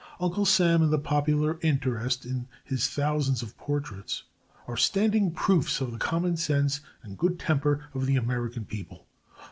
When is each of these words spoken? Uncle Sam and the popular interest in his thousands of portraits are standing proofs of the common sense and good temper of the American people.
Uncle 0.19 0.45
Sam 0.47 0.81
and 0.81 0.91
the 0.91 0.97
popular 0.97 1.59
interest 1.61 2.25
in 2.25 2.47
his 2.63 2.87
thousands 2.89 3.43
of 3.43 3.55
portraits 3.55 4.23
are 4.67 4.75
standing 4.75 5.29
proofs 5.31 5.79
of 5.79 5.91
the 5.91 5.99
common 5.99 6.37
sense 6.37 6.81
and 7.03 7.19
good 7.19 7.37
temper 7.37 7.85
of 7.93 8.07
the 8.07 8.15
American 8.15 8.65
people. 8.65 9.05